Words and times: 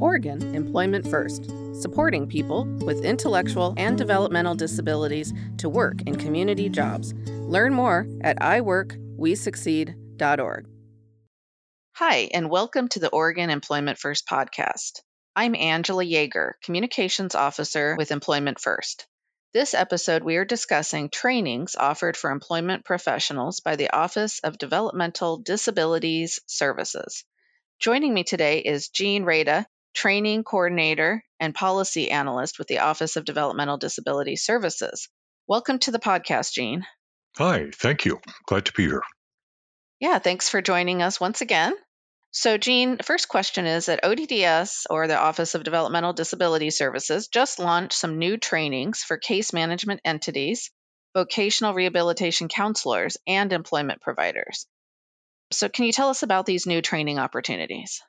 Oregon 0.00 0.56
Employment 0.56 1.08
First, 1.08 1.44
supporting 1.80 2.26
people 2.26 2.64
with 2.84 3.04
intellectual 3.04 3.74
and 3.76 3.96
developmental 3.96 4.56
disabilities 4.56 5.32
to 5.58 5.68
work 5.68 6.02
in 6.02 6.16
community 6.16 6.68
jobs. 6.68 7.14
Learn 7.14 7.72
more 7.72 8.08
at 8.20 8.40
iworkwesucceed.org. 8.40 10.66
Hi, 11.92 12.28
and 12.34 12.50
welcome 12.50 12.88
to 12.88 12.98
the 12.98 13.10
Oregon 13.10 13.50
Employment 13.50 13.98
First 13.98 14.26
podcast. 14.26 15.00
I'm 15.36 15.54
Angela 15.54 16.04
Yeager, 16.04 16.54
Communications 16.64 17.36
Officer 17.36 17.94
with 17.96 18.10
Employment 18.10 18.60
First. 18.60 19.06
This 19.52 19.74
episode, 19.74 20.24
we 20.24 20.38
are 20.38 20.44
discussing 20.44 21.08
trainings 21.08 21.76
offered 21.76 22.16
for 22.16 22.32
employment 22.32 22.84
professionals 22.84 23.60
by 23.60 23.76
the 23.76 23.90
Office 23.90 24.40
of 24.40 24.58
Developmental 24.58 25.38
Disabilities 25.38 26.40
Services. 26.46 27.24
Joining 27.78 28.12
me 28.12 28.24
today 28.24 28.58
is 28.58 28.88
Gene 28.88 29.22
Rada, 29.22 29.64
training 29.94 30.44
coordinator, 30.44 31.24
and 31.40 31.54
policy 31.54 32.10
analyst 32.10 32.58
with 32.58 32.68
the 32.68 32.80
Office 32.80 33.16
of 33.16 33.24
Developmental 33.24 33.78
Disability 33.78 34.36
Services. 34.36 35.08
Welcome 35.46 35.78
to 35.80 35.90
the 35.90 35.98
podcast, 35.98 36.52
Gene. 36.52 36.84
Hi, 37.36 37.70
thank 37.72 38.04
you. 38.04 38.20
Glad 38.46 38.66
to 38.66 38.72
be 38.72 38.84
here. 38.84 39.02
Yeah, 40.00 40.18
thanks 40.18 40.48
for 40.48 40.60
joining 40.60 41.02
us 41.02 41.20
once 41.20 41.40
again. 41.40 41.74
So, 42.32 42.58
Gene, 42.58 42.98
first 42.98 43.28
question 43.28 43.66
is 43.66 43.86
that 43.86 44.02
ODDS, 44.02 44.86
or 44.90 45.06
the 45.06 45.16
Office 45.16 45.54
of 45.54 45.62
Developmental 45.62 46.12
Disability 46.12 46.70
Services, 46.70 47.28
just 47.28 47.60
launched 47.60 47.96
some 47.96 48.18
new 48.18 48.36
trainings 48.36 49.04
for 49.04 49.16
case 49.16 49.52
management 49.52 50.00
entities, 50.04 50.72
vocational 51.14 51.74
rehabilitation 51.74 52.48
counselors, 52.48 53.16
and 53.26 53.52
employment 53.52 54.00
providers. 54.00 54.66
So, 55.52 55.68
can 55.68 55.84
you 55.84 55.92
tell 55.92 56.08
us 56.08 56.24
about 56.24 56.46
these 56.46 56.66
new 56.66 56.82
training 56.82 57.20
opportunities? 57.20 58.02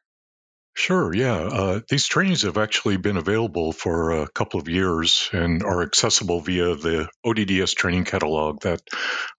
Sure, 0.75 1.15
yeah. 1.15 1.37
Uh, 1.37 1.81
these 1.89 2.05
trainings 2.05 2.43
have 2.43 2.57
actually 2.57 2.97
been 2.97 3.17
available 3.17 3.73
for 3.73 4.11
a 4.11 4.29
couple 4.29 4.59
of 4.59 4.69
years 4.69 5.29
and 5.33 5.63
are 5.63 5.81
accessible 5.81 6.41
via 6.41 6.75
the 6.75 7.09
ODDS 7.25 7.73
training 7.75 8.05
catalog 8.05 8.61
that 8.61 8.81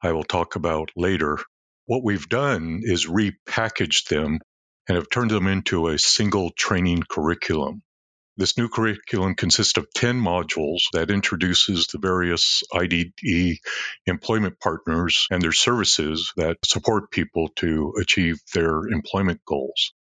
I 0.02 0.12
will 0.12 0.24
talk 0.24 0.56
about 0.56 0.90
later. 0.96 1.38
What 1.86 2.02
we've 2.04 2.28
done 2.28 2.80
is 2.82 3.06
repackaged 3.06 4.08
them 4.08 4.40
and 4.88 4.96
have 4.96 5.10
turned 5.10 5.30
them 5.30 5.46
into 5.46 5.88
a 5.88 5.98
single 5.98 6.50
training 6.50 7.04
curriculum. 7.08 7.82
This 8.38 8.58
new 8.58 8.68
curriculum 8.68 9.34
consists 9.36 9.78
of 9.78 9.86
10 9.94 10.20
modules 10.20 10.82
that 10.94 11.10
introduces 11.10 11.86
the 11.88 11.98
various 11.98 12.62
IDD 12.72 13.58
employment 14.06 14.60
partners 14.60 15.28
and 15.30 15.42
their 15.42 15.52
services 15.52 16.32
that 16.36 16.58
support 16.64 17.10
people 17.10 17.48
to 17.56 17.94
achieve 18.00 18.38
their 18.54 18.88
employment 18.88 19.40
goals. 19.46 19.92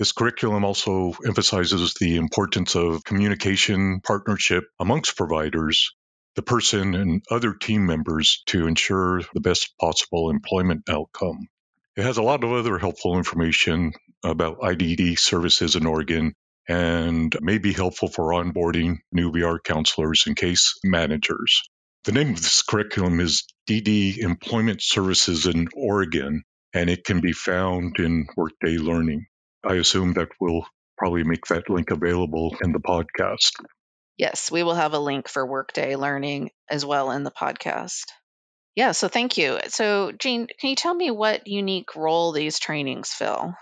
This 0.00 0.12
curriculum 0.12 0.64
also 0.64 1.12
emphasizes 1.26 1.92
the 1.92 2.16
importance 2.16 2.74
of 2.74 3.04
communication 3.04 4.00
partnership 4.00 4.64
amongst 4.80 5.14
providers, 5.14 5.92
the 6.36 6.42
person, 6.42 6.94
and 6.94 7.22
other 7.30 7.52
team 7.52 7.84
members 7.84 8.42
to 8.46 8.66
ensure 8.66 9.20
the 9.34 9.42
best 9.42 9.76
possible 9.78 10.30
employment 10.30 10.88
outcome. 10.88 11.48
It 11.96 12.04
has 12.04 12.16
a 12.16 12.22
lot 12.22 12.44
of 12.44 12.50
other 12.50 12.78
helpful 12.78 13.18
information 13.18 13.92
about 14.24 14.60
IDD 14.60 15.18
services 15.18 15.76
in 15.76 15.84
Oregon 15.84 16.32
and 16.66 17.36
may 17.42 17.58
be 17.58 17.74
helpful 17.74 18.08
for 18.08 18.30
onboarding 18.32 19.00
new 19.12 19.30
VR 19.30 19.58
counselors 19.62 20.24
and 20.26 20.34
case 20.34 20.78
managers. 20.82 21.60
The 22.04 22.12
name 22.12 22.30
of 22.30 22.36
this 22.36 22.62
curriculum 22.62 23.20
is 23.20 23.44
DD 23.68 24.16
Employment 24.16 24.80
Services 24.80 25.44
in 25.44 25.68
Oregon, 25.74 26.44
and 26.72 26.88
it 26.88 27.04
can 27.04 27.20
be 27.20 27.32
found 27.32 27.98
in 27.98 28.28
Workday 28.34 28.78
Learning. 28.78 29.26
I 29.64 29.74
assume 29.74 30.14
that 30.14 30.28
we'll 30.40 30.66
probably 30.96 31.24
make 31.24 31.46
that 31.46 31.70
link 31.70 31.90
available 31.90 32.56
in 32.62 32.72
the 32.72 32.80
podcast. 32.80 33.52
Yes, 34.16 34.50
we 34.50 34.62
will 34.62 34.74
have 34.74 34.92
a 34.92 34.98
link 34.98 35.28
for 35.28 35.46
Workday 35.46 35.96
Learning 35.96 36.50
as 36.68 36.84
well 36.84 37.10
in 37.10 37.24
the 37.24 37.30
podcast. 37.30 38.04
Yeah, 38.76 38.92
so 38.92 39.08
thank 39.08 39.38
you. 39.38 39.58
So, 39.68 40.12
Gene, 40.12 40.46
can 40.46 40.70
you 40.70 40.76
tell 40.76 40.94
me 40.94 41.10
what 41.10 41.46
unique 41.46 41.96
role 41.96 42.32
these 42.32 42.58
trainings 42.58 43.10
fill? 43.10 43.54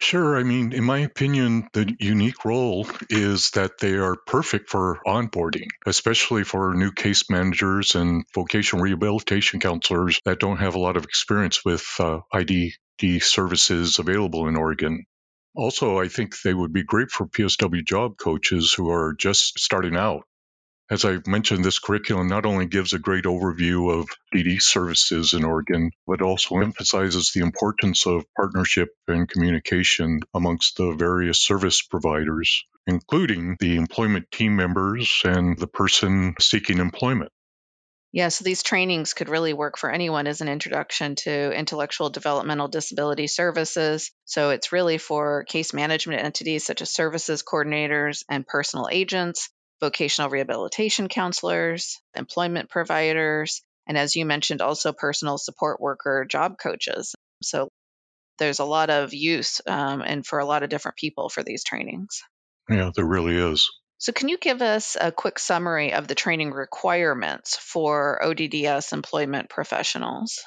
Sure. 0.00 0.36
I 0.36 0.42
mean, 0.42 0.72
in 0.72 0.82
my 0.82 0.98
opinion, 0.98 1.68
the 1.74 1.94
unique 2.00 2.44
role 2.44 2.88
is 3.08 3.50
that 3.50 3.78
they 3.78 3.94
are 3.94 4.16
perfect 4.26 4.68
for 4.68 4.98
onboarding, 5.06 5.68
especially 5.86 6.42
for 6.42 6.74
new 6.74 6.90
case 6.90 7.30
managers 7.30 7.94
and 7.94 8.24
vocational 8.34 8.82
rehabilitation 8.82 9.60
counselors 9.60 10.20
that 10.24 10.40
don't 10.40 10.56
have 10.56 10.74
a 10.74 10.80
lot 10.80 10.96
of 10.96 11.04
experience 11.04 11.64
with 11.64 11.86
uh, 12.00 12.18
IDD 12.34 13.22
services 13.22 14.00
available 14.00 14.48
in 14.48 14.56
Oregon. 14.56 15.04
Also, 15.54 15.98
I 15.98 16.08
think 16.08 16.40
they 16.40 16.54
would 16.54 16.72
be 16.72 16.82
great 16.82 17.10
for 17.10 17.26
PSW 17.26 17.84
job 17.84 18.16
coaches 18.16 18.72
who 18.72 18.90
are 18.90 19.12
just 19.12 19.58
starting 19.58 19.96
out. 19.96 20.24
As 20.90 21.04
I 21.04 21.18
mentioned, 21.26 21.64
this 21.64 21.78
curriculum 21.78 22.28
not 22.28 22.44
only 22.44 22.66
gives 22.66 22.92
a 22.92 22.98
great 22.98 23.24
overview 23.24 23.98
of 23.98 24.08
DD 24.34 24.60
services 24.60 25.32
in 25.32 25.44
Oregon, 25.44 25.90
but 26.06 26.22
also 26.22 26.58
emphasizes 26.58 27.32
the 27.32 27.40
importance 27.40 28.06
of 28.06 28.24
partnership 28.36 28.90
and 29.08 29.28
communication 29.28 30.20
amongst 30.34 30.76
the 30.76 30.92
various 30.92 31.38
service 31.38 31.82
providers, 31.82 32.64
including 32.86 33.56
the 33.60 33.76
employment 33.76 34.30
team 34.30 34.56
members 34.56 35.22
and 35.24 35.58
the 35.58 35.66
person 35.66 36.34
seeking 36.40 36.78
employment. 36.78 37.32
Yeah, 38.12 38.28
so 38.28 38.44
these 38.44 38.62
trainings 38.62 39.14
could 39.14 39.30
really 39.30 39.54
work 39.54 39.78
for 39.78 39.90
anyone 39.90 40.26
as 40.26 40.42
an 40.42 40.48
introduction 40.48 41.14
to 41.16 41.50
intellectual 41.50 42.10
developmental 42.10 42.68
disability 42.68 43.26
services. 43.26 44.10
So 44.26 44.50
it's 44.50 44.70
really 44.70 44.98
for 44.98 45.44
case 45.44 45.72
management 45.72 46.22
entities 46.22 46.66
such 46.66 46.82
as 46.82 46.92
services 46.92 47.42
coordinators 47.42 48.22
and 48.28 48.46
personal 48.46 48.88
agents, 48.92 49.48
vocational 49.80 50.28
rehabilitation 50.28 51.08
counselors, 51.08 52.00
employment 52.14 52.68
providers, 52.68 53.62
and 53.86 53.96
as 53.96 54.14
you 54.14 54.26
mentioned, 54.26 54.60
also 54.60 54.92
personal 54.92 55.38
support 55.38 55.80
worker 55.80 56.26
job 56.28 56.58
coaches. 56.62 57.14
So 57.42 57.70
there's 58.38 58.58
a 58.58 58.64
lot 58.64 58.90
of 58.90 59.14
use 59.14 59.62
um, 59.66 60.02
and 60.02 60.26
for 60.26 60.38
a 60.38 60.44
lot 60.46 60.62
of 60.62 60.68
different 60.68 60.98
people 60.98 61.30
for 61.30 61.42
these 61.42 61.64
trainings. 61.64 62.22
Yeah, 62.68 62.90
there 62.94 63.06
really 63.06 63.36
is. 63.36 63.68
So, 64.02 64.12
can 64.12 64.28
you 64.28 64.36
give 64.36 64.62
us 64.62 64.96
a 65.00 65.12
quick 65.12 65.38
summary 65.38 65.92
of 65.92 66.08
the 66.08 66.16
training 66.16 66.50
requirements 66.50 67.56
for 67.56 68.18
ODDS 68.20 68.92
employment 68.92 69.48
professionals? 69.48 70.40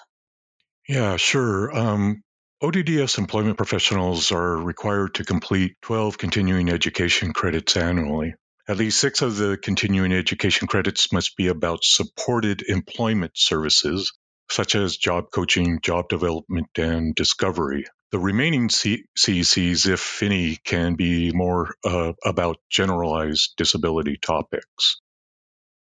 Yeah, 0.90 1.16
sure. 1.16 1.74
Um, 1.74 2.22
ODDS 2.62 3.18
employment 3.18 3.56
professionals 3.56 4.34
are 4.34 4.58
required 4.58 5.16
to 5.16 5.24
complete 5.24 5.78
12 5.84 6.18
continuing 6.18 6.68
education 6.68 7.32
credits 7.32 7.78
annually. 7.78 8.34
At 8.68 8.76
least 8.76 9.00
six 9.00 9.22
of 9.22 9.38
the 9.38 9.56
continuing 9.56 10.12
education 10.12 10.68
credits 10.68 11.14
must 11.14 11.38
be 11.38 11.48
about 11.48 11.86
supported 11.86 12.62
employment 12.68 13.38
services, 13.38 14.12
such 14.52 14.76
as 14.76 14.98
job 14.98 15.32
coaching, 15.34 15.80
job 15.82 16.10
development, 16.10 16.78
and 16.78 17.16
discovery. 17.16 17.86
The 18.16 18.22
remaining 18.22 18.70
C- 18.70 19.06
CECs, 19.20 19.88
if 19.90 20.24
any, 20.24 20.56
can 20.56 20.96
be 20.96 21.34
more 21.34 21.76
uh, 21.86 22.14
about 22.26 22.60
generalized 22.72 23.56
disability 23.58 24.18
topics. 24.18 25.02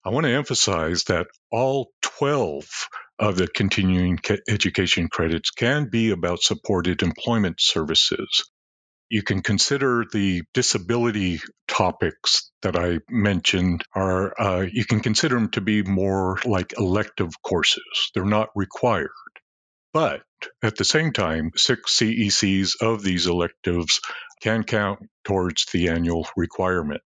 I 0.03 0.09
want 0.09 0.25
to 0.25 0.33
emphasize 0.33 1.03
that 1.05 1.27
all 1.51 1.91
12 2.01 2.65
of 3.19 3.37
the 3.37 3.47
continuing 3.47 4.19
education 4.49 5.09
credits 5.09 5.51
can 5.51 5.89
be 5.91 6.11
about 6.11 6.41
supported 6.41 7.03
employment 7.03 7.57
services. 7.61 8.49
You 9.09 9.23
can 9.23 9.41
consider 9.43 10.05
the 10.11 10.43
disability 10.53 11.41
topics 11.67 12.51
that 12.63 12.77
I 12.77 12.99
mentioned 13.09 13.83
are, 13.95 14.33
uh, 14.41 14.67
you 14.71 14.85
can 14.85 15.01
consider 15.01 15.35
them 15.35 15.51
to 15.51 15.61
be 15.61 15.83
more 15.83 16.39
like 16.45 16.73
elective 16.79 17.41
courses. 17.43 18.11
They're 18.15 18.25
not 18.25 18.49
required. 18.55 19.11
But 19.93 20.23
at 20.63 20.75
the 20.75 20.85
same 20.85 21.13
time, 21.13 21.51
six 21.55 21.95
CECs 21.97 22.81
of 22.81 23.03
these 23.03 23.27
electives 23.27 24.01
can 24.41 24.63
count 24.63 25.07
towards 25.23 25.65
the 25.71 25.89
annual 25.89 26.27
requirement. 26.35 27.01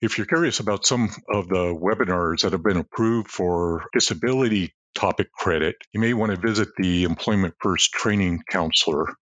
If 0.00 0.18
you're 0.18 0.26
curious 0.26 0.60
about 0.60 0.86
some 0.86 1.10
of 1.28 1.48
the 1.48 1.74
webinars 1.74 2.42
that 2.42 2.52
have 2.52 2.62
been 2.62 2.76
approved 2.76 3.28
for 3.28 3.86
disability 3.92 4.72
topic 4.94 5.32
credit, 5.32 5.76
you 5.92 6.00
may 6.00 6.14
want 6.14 6.30
to 6.30 6.40
visit 6.40 6.68
the 6.76 7.04
Employment 7.04 7.54
First 7.60 7.92
Training 7.92 8.42
Calendar. 8.48 9.14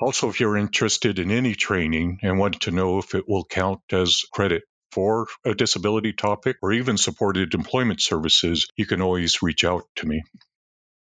Also, 0.00 0.28
if 0.30 0.40
you're 0.40 0.56
interested 0.56 1.18
in 1.18 1.30
any 1.30 1.54
training 1.54 2.18
and 2.22 2.38
want 2.38 2.62
to 2.62 2.70
know 2.70 2.98
if 2.98 3.14
it 3.14 3.28
will 3.28 3.44
count 3.44 3.80
as 3.92 4.22
credit 4.32 4.62
for 4.92 5.26
a 5.44 5.54
disability 5.54 6.12
topic 6.14 6.56
or 6.62 6.72
even 6.72 6.96
supported 6.96 7.54
employment 7.54 8.00
services, 8.00 8.66
you 8.76 8.86
can 8.86 9.02
always 9.02 9.42
reach 9.42 9.64
out 9.64 9.84
to 9.96 10.06
me. 10.06 10.22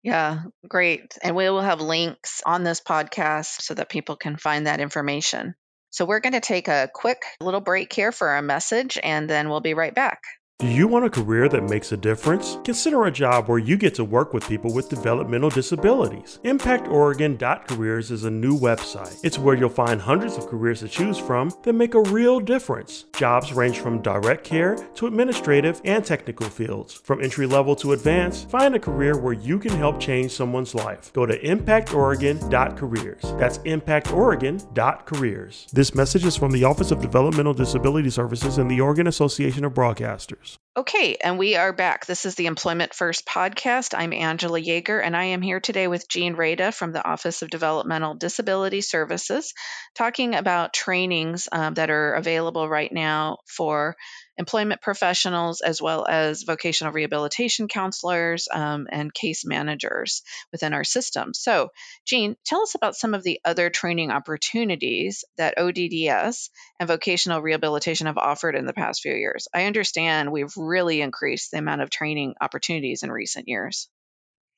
Yeah, 0.02 0.42
great. 0.66 1.16
And 1.22 1.36
we 1.36 1.48
will 1.48 1.60
have 1.60 1.80
links 1.80 2.42
on 2.44 2.64
this 2.64 2.80
podcast 2.80 3.62
so 3.62 3.74
that 3.74 3.88
people 3.88 4.16
can 4.16 4.36
find 4.36 4.66
that 4.66 4.80
information. 4.80 5.54
So 5.90 6.04
we're 6.04 6.20
going 6.20 6.32
to 6.32 6.40
take 6.40 6.68
a 6.68 6.90
quick 6.92 7.22
little 7.40 7.60
break 7.60 7.92
here 7.92 8.12
for 8.12 8.34
a 8.36 8.42
message 8.42 8.98
and 9.02 9.28
then 9.28 9.48
we'll 9.48 9.60
be 9.60 9.74
right 9.74 9.94
back. 9.94 10.22
Do 10.62 10.68
you 10.68 10.86
want 10.86 11.04
a 11.04 11.10
career 11.10 11.48
that 11.48 11.64
makes 11.64 11.90
a 11.90 11.96
difference? 11.96 12.56
Consider 12.62 13.06
a 13.06 13.10
job 13.10 13.48
where 13.48 13.58
you 13.58 13.76
get 13.76 13.96
to 13.96 14.04
work 14.04 14.32
with 14.32 14.46
people 14.46 14.72
with 14.72 14.88
developmental 14.88 15.50
disabilities. 15.50 16.38
ImpactOregon.careers 16.44 18.12
is 18.12 18.22
a 18.22 18.30
new 18.30 18.56
website. 18.56 19.18
It's 19.24 19.40
where 19.40 19.56
you'll 19.56 19.70
find 19.70 20.00
hundreds 20.00 20.38
of 20.38 20.46
careers 20.46 20.78
to 20.78 20.88
choose 20.88 21.18
from 21.18 21.50
that 21.64 21.72
make 21.72 21.94
a 21.94 22.02
real 22.02 22.38
difference. 22.38 23.06
Jobs 23.16 23.52
range 23.52 23.80
from 23.80 24.02
direct 24.02 24.44
care 24.44 24.76
to 24.94 25.08
administrative 25.08 25.80
and 25.84 26.04
technical 26.04 26.46
fields. 26.46 26.94
From 26.94 27.20
entry 27.20 27.46
level 27.46 27.74
to 27.74 27.94
advanced, 27.94 28.48
find 28.48 28.76
a 28.76 28.78
career 28.78 29.18
where 29.18 29.32
you 29.32 29.58
can 29.58 29.72
help 29.72 29.98
change 29.98 30.30
someone's 30.30 30.76
life. 30.76 31.12
Go 31.12 31.26
to 31.26 31.36
ImpactOregon.careers. 31.40 33.22
That's 33.36 33.58
ImpactOregon.careers. 33.58 35.66
This 35.72 35.94
message 35.96 36.24
is 36.24 36.36
from 36.36 36.52
the 36.52 36.62
Office 36.62 36.92
of 36.92 37.00
Developmental 37.00 37.52
Disability 37.52 38.10
Services 38.10 38.58
and 38.58 38.70
the 38.70 38.80
Oregon 38.80 39.08
Association 39.08 39.64
of 39.64 39.74
Broadcasters. 39.74 40.51
Okay, 40.74 41.16
and 41.22 41.38
we 41.38 41.56
are 41.56 41.74
back. 41.74 42.06
This 42.06 42.24
is 42.24 42.34
the 42.34 42.46
Employment 42.46 42.94
First 42.94 43.26
podcast. 43.26 43.92
I'm 43.94 44.14
Angela 44.14 44.58
Yeager, 44.58 45.04
and 45.04 45.14
I 45.14 45.24
am 45.24 45.42
here 45.42 45.60
today 45.60 45.86
with 45.86 46.08
Gene 46.08 46.34
Rada 46.34 46.72
from 46.72 46.92
the 46.92 47.06
Office 47.06 47.42
of 47.42 47.50
Developmental 47.50 48.14
Disability 48.14 48.80
Services, 48.80 49.52
talking 49.94 50.34
about 50.34 50.72
trainings 50.72 51.46
um, 51.52 51.74
that 51.74 51.90
are 51.90 52.14
available 52.14 52.66
right 52.66 52.90
now 52.90 53.38
for 53.46 53.96
employment 54.38 54.80
professionals 54.80 55.60
as 55.60 55.80
well 55.80 56.06
as 56.08 56.42
vocational 56.42 56.92
rehabilitation 56.92 57.68
counselors 57.68 58.48
um, 58.52 58.86
and 58.90 59.12
case 59.12 59.44
managers 59.44 60.22
within 60.52 60.72
our 60.72 60.84
system. 60.84 61.34
So, 61.34 61.70
Gene, 62.06 62.36
tell 62.44 62.62
us 62.62 62.74
about 62.74 62.96
some 62.96 63.14
of 63.14 63.22
the 63.22 63.40
other 63.44 63.70
training 63.70 64.10
opportunities 64.10 65.24
that 65.36 65.58
ODDS 65.58 66.50
and 66.80 66.88
vocational 66.88 67.42
rehabilitation 67.42 68.06
have 68.06 68.18
offered 68.18 68.54
in 68.54 68.66
the 68.66 68.72
past 68.72 69.02
few 69.02 69.14
years. 69.14 69.48
I 69.54 69.64
understand 69.64 70.32
we've 70.32 70.56
really 70.56 71.00
increased 71.00 71.50
the 71.50 71.58
amount 71.58 71.82
of 71.82 71.90
training 71.90 72.34
opportunities 72.40 73.02
in 73.02 73.10
recent 73.10 73.48
years. 73.48 73.88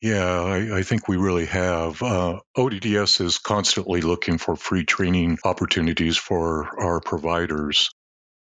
Yeah, 0.01 0.43
I, 0.43 0.79
I, 0.79 0.83
think 0.83 1.09
we 1.09 1.17
really 1.17 1.47
have. 1.47 2.03
Uh, 2.03 2.41
ODDS 2.59 3.23
is 3.23 3.39
constantly 3.39 4.03
looking 4.03 4.37
for 4.37 4.55
free 4.55 4.85
training 4.85 5.39
opportunities 5.45 6.19
for 6.19 6.69
our 6.79 7.01
providers. 7.01 7.89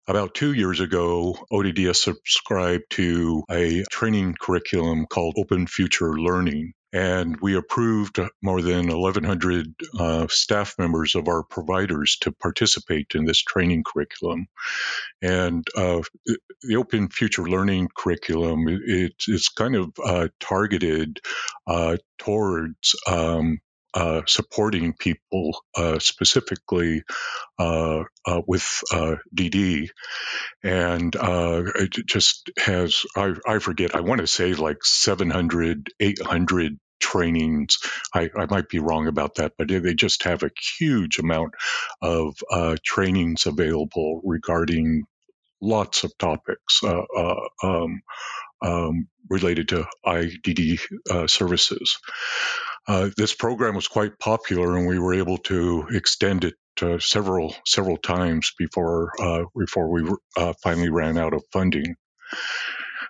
About 0.06 0.34
two 0.34 0.52
years 0.52 0.80
ago, 0.80 1.34
ODDS 1.50 2.02
subscribed 2.02 2.84
to 2.90 3.42
a 3.50 3.84
training 3.84 4.34
curriculum 4.38 5.06
called 5.06 5.36
Open 5.38 5.66
Future 5.66 6.18
Learning. 6.18 6.74
And 6.92 7.38
we 7.40 7.56
approved 7.56 8.20
more 8.42 8.60
than 8.60 8.88
1,100 8.88 9.74
uh, 9.98 10.26
staff 10.28 10.74
members 10.78 11.14
of 11.14 11.26
our 11.26 11.42
providers 11.42 12.18
to 12.20 12.32
participate 12.32 13.12
in 13.14 13.24
this 13.24 13.40
training 13.40 13.82
curriculum. 13.82 14.46
And 15.22 15.66
uh, 15.74 16.02
the 16.60 16.76
Open 16.76 17.08
Future 17.08 17.48
Learning 17.48 17.88
curriculum, 17.96 18.66
it, 18.68 19.14
it's 19.26 19.48
kind 19.48 19.74
of 19.74 19.92
uh, 20.04 20.28
targeted 20.38 21.18
uh, 21.66 21.96
towards 22.18 22.94
um, 23.08 23.58
uh, 23.94 24.22
supporting 24.26 24.92
people 24.92 25.56
uh, 25.76 25.98
specifically 26.00 27.04
uh, 27.58 28.02
uh 28.26 28.42
with 28.46 28.82
DD, 28.92 29.84
uh, 29.84 30.68
and 30.68 31.14
uh, 31.14 31.62
it 31.76 31.92
just 32.06 32.50
has 32.58 33.02
I, 33.16 33.34
I 33.46 33.58
forget 33.60 33.94
I 33.94 34.00
want 34.00 34.20
to 34.20 34.26
say 34.26 34.54
like 34.54 34.84
700 34.84 35.90
800 36.00 36.78
trainings. 37.00 37.78
I, 38.12 38.30
I, 38.36 38.46
might 38.46 38.68
be 38.68 38.78
wrong 38.78 39.06
about 39.06 39.36
that, 39.36 39.52
but 39.58 39.68
they 39.68 39.94
just 39.94 40.24
have 40.24 40.42
a 40.42 40.50
huge 40.78 41.18
amount 41.18 41.52
of 42.02 42.34
trainings 42.84 43.46
available 43.46 44.22
regarding 44.24 45.04
lots 45.60 46.04
of 46.04 46.16
topics. 46.18 46.82
Um, 46.82 48.02
um, 48.62 49.08
related 49.28 49.68
to 49.68 49.86
IDD 50.06 50.80
services. 51.28 51.98
Uh, 52.86 53.10
this 53.16 53.34
program 53.34 53.74
was 53.74 53.88
quite 53.88 54.18
popular, 54.18 54.76
and 54.76 54.86
we 54.86 54.98
were 54.98 55.14
able 55.14 55.38
to 55.38 55.86
extend 55.90 56.44
it 56.44 56.54
uh, 56.82 56.98
several 56.98 57.54
several 57.64 57.96
times 57.96 58.52
before 58.58 59.12
uh, 59.20 59.44
before 59.56 59.90
we 59.90 60.10
uh, 60.36 60.52
finally 60.62 60.90
ran 60.90 61.16
out 61.16 61.32
of 61.32 61.42
funding. 61.52 61.96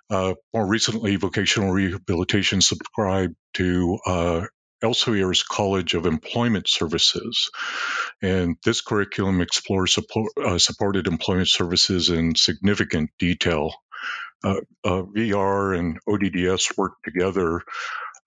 Uh, 0.09 0.35
more 0.53 0.67
recently, 0.67 1.15
vocational 1.15 1.71
rehabilitation 1.71 2.61
subscribed 2.61 3.35
to 3.55 3.97
Elsevier's 4.85 5.43
College 5.43 5.95
of 5.95 6.05
Employment 6.05 6.67
Services. 6.67 7.49
And 8.21 8.57
this 8.63 8.81
curriculum 8.81 9.41
explores 9.41 9.93
support, 9.93 10.31
uh, 10.43 10.57
supported 10.59 11.07
employment 11.07 11.49
services 11.49 12.09
in 12.09 12.35
significant 12.35 13.09
detail. 13.17 13.73
Uh, 14.43 14.61
uh, 14.83 15.01
VR 15.01 15.77
and 15.77 15.97
ODDS 16.07 16.77
work 16.77 16.93
together 17.03 17.61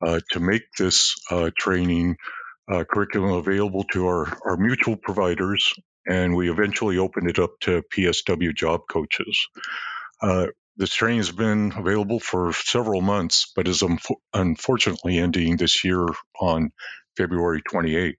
to 0.05 0.41
make 0.41 0.63
this 0.79 1.17
uh, 1.31 1.51
training 1.57 2.17
uh, 2.71 2.85
curriculum 2.85 3.33
available 3.33 3.85
to 3.93 4.07
our, 4.07 4.39
our 4.45 4.57
mutual 4.57 4.97
providers, 4.97 5.73
and 6.07 6.35
we 6.37 6.51
eventually 6.51 6.99
opened 6.99 7.29
it 7.29 7.39
up 7.39 7.51
to 7.61 7.83
PSW 7.95 8.55
job 8.55 8.83
coaches. 8.91 9.49
Uh, 10.21 10.49
this 10.77 10.95
training 10.95 11.19
has 11.19 11.33
been 11.33 11.73
available 11.77 12.21
for 12.21 12.53
several 12.53 13.01
months, 13.01 13.53
but 13.57 13.67
is 13.67 13.83
unfortunately 14.33 15.19
ending 15.19 15.57
this 15.57 15.83
year 15.85 16.07
on 16.41 16.71
February 17.17 17.63
28th. 17.63 18.15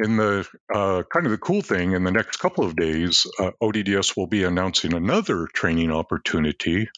In 0.00 0.16
the 0.16 0.48
uh, 0.72 1.02
kind 1.12 1.26
of 1.26 1.32
the 1.32 1.38
cool 1.38 1.60
thing, 1.60 1.90
in 1.90 2.04
the 2.04 2.12
next 2.12 2.36
couple 2.36 2.64
of 2.64 2.76
days, 2.76 3.26
uh, 3.40 3.50
ODDS 3.60 4.16
will 4.16 4.28
be 4.28 4.44
announcing 4.44 4.94
another 4.94 5.48
training 5.52 5.90
opportunity. 5.90 6.88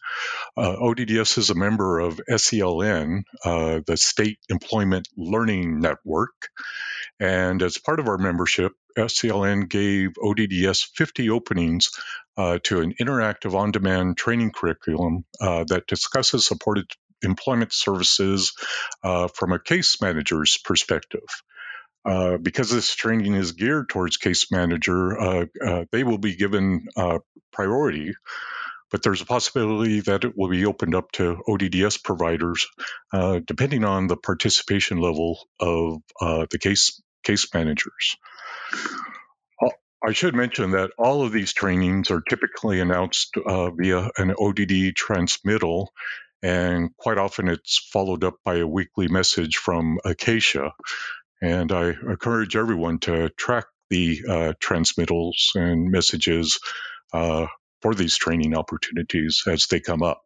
Uh, 0.55 0.77
ODDS 0.77 1.39
is 1.39 1.49
a 1.49 1.55
member 1.55 1.99
of 1.99 2.21
SELN, 2.29 3.23
uh, 3.43 3.81
the 3.87 3.97
State 3.97 4.39
Employment 4.51 5.09
Learning 5.17 5.81
Network. 5.81 6.51
And 7.19 7.63
as 7.63 7.79
part 7.79 8.01
of 8.01 8.07
our 8.07 8.19
membership, 8.19 8.73
SELN 8.99 9.71
gave 9.71 10.11
ODDS 10.23 10.91
50 10.95 11.31
openings 11.31 11.93
uh, 12.37 12.59
to 12.65 12.83
an 12.83 12.93
interactive 13.01 13.55
on 13.55 13.71
demand 13.71 14.19
training 14.19 14.53
curriculum 14.53 15.25
uh, 15.41 15.65
that 15.69 15.87
discusses 15.87 16.47
supported 16.47 16.85
employment 17.23 17.73
services 17.73 18.53
from 19.03 19.53
a 19.53 19.59
case 19.59 20.03
manager's 20.03 20.59
perspective. 20.59 21.23
Uh, 22.05 22.39
because 22.39 22.71
this 22.71 22.95
training 22.95 23.35
is 23.35 23.53
geared 23.53 23.89
towards 23.89 24.17
case 24.17 24.51
manager, 24.51 25.21
uh, 25.21 25.47
uh, 25.65 25.85
they 25.93 26.03
will 26.05 26.19
be 26.19 26.35
given 26.37 26.87
uh, 26.97 27.19
priority. 27.53 28.15
But 28.91 29.03
there's 29.03 29.23
a 29.23 29.27
possibility 29.27 30.01
that 30.01 30.25
it 30.25 30.37
will 30.37 30.49
be 30.49 30.67
opened 30.67 30.97
up 30.97 31.13
to 31.13 31.43
ODDS 31.49 32.03
providers, 32.03 32.67
uh, 33.13 33.41
depending 33.47 33.85
on 33.85 34.09
the 34.09 34.17
participation 34.17 34.99
level 34.99 35.39
of 35.61 36.03
the 36.21 36.59
case 36.61 37.01
case 37.23 37.47
managers. 37.55 38.17
I 40.03 40.13
should 40.13 40.35
mention 40.35 40.73
that 40.73 40.93
all 40.99 41.23
of 41.23 41.33
these 41.33 41.53
trainings 41.53 42.11
are 42.11 42.23
typically 42.23 42.81
announced 42.81 43.35
via 43.37 44.09
an 44.17 44.35
ODD 44.41 44.97
transmittal, 44.97 45.93
and 46.43 46.97
quite 46.97 47.19
often 47.19 47.49
it's 47.49 47.79
followed 47.93 48.25
up 48.25 48.37
by 48.45 48.57
a 48.57 48.67
weekly 48.67 49.09
message 49.09 49.57
from 49.59 49.99
Acacia. 50.05 50.73
And 51.43 51.73
I 51.73 51.91
encourage 51.91 52.57
everyone 52.57 52.99
to 53.01 53.31
track 53.31 53.67
the 53.91 54.23
uh, 54.29 54.53
transmittals 54.61 55.53
and 55.55 55.91
messages 55.91 56.61
uh, 57.13 57.47
for 57.83 57.95
these 57.95 58.17
training 58.17 58.57
opportunities 58.57 59.43
as 59.47 59.67
they 59.67 59.81
come 59.81 60.03
up. 60.03 60.23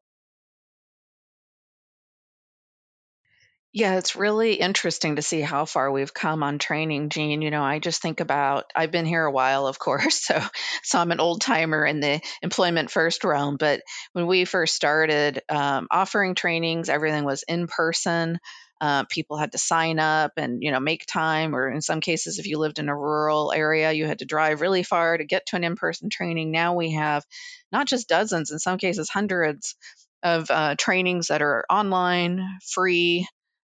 Yeah, 3.72 3.96
it's 3.98 4.14
really 4.14 4.54
interesting 4.54 5.16
to 5.16 5.22
see 5.22 5.40
how 5.40 5.64
far 5.64 5.90
we've 5.90 6.14
come 6.14 6.44
on 6.44 6.60
training, 6.60 7.08
Gene. 7.08 7.42
You 7.42 7.50
know, 7.50 7.62
I 7.62 7.80
just 7.80 8.00
think 8.00 8.20
about 8.20 8.66
I've 8.74 8.92
been 8.92 9.04
here 9.04 9.24
a 9.24 9.32
while, 9.32 9.66
of 9.66 9.80
course, 9.80 10.22
so 10.26 10.40
so 10.84 10.98
I'm 11.00 11.10
an 11.10 11.18
old 11.20 11.40
timer 11.40 11.84
in 11.84 11.98
the 11.98 12.20
employment 12.40 12.92
first 12.92 13.24
realm. 13.24 13.56
But 13.56 13.82
when 14.12 14.28
we 14.28 14.44
first 14.44 14.76
started 14.76 15.42
um, 15.48 15.88
offering 15.90 16.36
trainings, 16.36 16.88
everything 16.88 17.24
was 17.24 17.42
in 17.48 17.66
person. 17.66 18.38
Uh, 18.80 19.04
people 19.08 19.36
had 19.36 19.52
to 19.52 19.58
sign 19.58 19.98
up 19.98 20.32
and 20.36 20.62
you 20.62 20.70
know 20.70 20.80
make 20.80 21.06
time, 21.06 21.54
or 21.54 21.70
in 21.70 21.80
some 21.80 22.00
cases, 22.00 22.38
if 22.38 22.46
you 22.46 22.58
lived 22.58 22.78
in 22.78 22.88
a 22.88 22.96
rural 22.96 23.52
area, 23.52 23.92
you 23.92 24.06
had 24.06 24.18
to 24.18 24.24
drive 24.24 24.60
really 24.60 24.82
far 24.82 25.16
to 25.16 25.24
get 25.24 25.46
to 25.46 25.56
an 25.56 25.64
in-person 25.64 26.10
training. 26.10 26.50
Now 26.50 26.74
we 26.74 26.92
have 26.92 27.24
not 27.72 27.86
just 27.86 28.08
dozens, 28.08 28.50
in 28.50 28.58
some 28.58 28.78
cases, 28.78 29.08
hundreds 29.08 29.76
of 30.22 30.50
uh, 30.50 30.74
trainings 30.76 31.28
that 31.28 31.42
are 31.42 31.64
online, 31.70 32.58
free. 32.66 33.26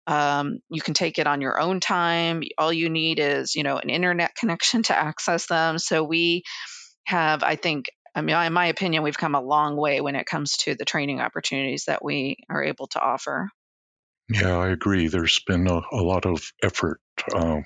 Um, 0.07 0.59
you 0.69 0.83
can 0.83 0.95
take 0.95 1.19
it 1.19 1.26
on 1.26 1.40
your 1.40 1.61
own 1.61 1.80
time. 1.80 2.42
All 2.59 2.73
you 2.73 2.88
need 2.90 3.21
is 3.21 3.54
you 3.54 3.62
know 3.62 3.78
an 3.78 3.90
internet 3.90 4.35
connection 4.38 4.83
to 4.85 4.97
access 4.97 5.47
them. 5.47 5.78
So 5.78 6.04
we 6.04 6.42
have, 7.04 7.42
I 7.42 7.57
think, 7.57 7.87
I 8.14 8.23
mean, 8.23 8.37
in 8.37 8.52
my 8.52 8.66
opinion, 8.66 9.02
we've 9.02 9.19
come 9.19 9.35
a 9.35 9.40
long 9.40 9.76
way 9.76 10.00
when 10.00 10.16
it 10.16 10.26
comes 10.26 10.57
to 10.59 10.75
the 10.75 10.85
training 10.85 11.21
opportunities 11.21 11.85
that 11.87 12.04
we 12.04 12.38
are 12.49 12.62
able 12.62 12.87
to 12.88 13.00
offer. 13.00 13.50
Yeah, 14.31 14.57
I 14.57 14.69
agree. 14.69 15.09
There's 15.09 15.41
been 15.41 15.67
a, 15.69 15.81
a 15.93 16.03
lot 16.03 16.25
of 16.25 16.53
effort 16.63 17.01
uh, 17.35 17.61